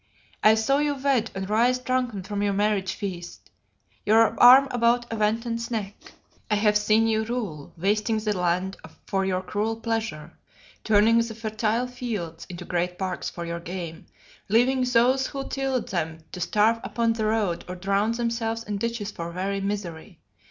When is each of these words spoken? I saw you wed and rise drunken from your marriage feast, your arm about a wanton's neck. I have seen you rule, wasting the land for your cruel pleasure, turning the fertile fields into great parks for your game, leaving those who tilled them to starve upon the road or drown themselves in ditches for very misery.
I 0.43 0.55
saw 0.55 0.79
you 0.79 0.95
wed 0.95 1.29
and 1.35 1.47
rise 1.47 1.77
drunken 1.77 2.23
from 2.23 2.41
your 2.41 2.53
marriage 2.53 2.95
feast, 2.95 3.51
your 4.03 4.33
arm 4.41 4.67
about 4.71 5.05
a 5.13 5.15
wanton's 5.15 5.69
neck. 5.69 5.93
I 6.49 6.55
have 6.55 6.75
seen 6.75 7.05
you 7.05 7.23
rule, 7.23 7.71
wasting 7.77 8.17
the 8.17 8.35
land 8.35 8.77
for 9.05 9.23
your 9.25 9.43
cruel 9.43 9.75
pleasure, 9.75 10.33
turning 10.83 11.19
the 11.19 11.35
fertile 11.35 11.85
fields 11.85 12.47
into 12.49 12.65
great 12.65 12.97
parks 12.97 13.29
for 13.29 13.45
your 13.45 13.59
game, 13.59 14.07
leaving 14.49 14.85
those 14.85 15.27
who 15.27 15.47
tilled 15.47 15.89
them 15.89 16.21
to 16.31 16.39
starve 16.41 16.79
upon 16.83 17.13
the 17.13 17.27
road 17.27 17.63
or 17.67 17.75
drown 17.75 18.13
themselves 18.13 18.63
in 18.63 18.79
ditches 18.79 19.11
for 19.11 19.31
very 19.31 19.61
misery. 19.61 20.17